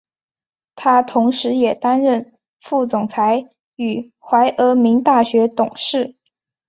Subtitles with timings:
[0.75, 6.15] 他同时也担任副总裁与怀俄明大学董事。